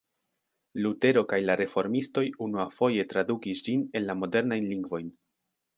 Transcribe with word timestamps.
Lutero 0.85 1.23
kaj 1.33 1.39
la 1.49 1.57
reformistoj 1.61 2.25
unuafoje 2.47 3.07
tradukis 3.13 3.65
ĝin 3.69 3.89
en 4.01 4.09
la 4.11 4.19
modernajn 4.25 4.69
lingvojn. 4.77 5.17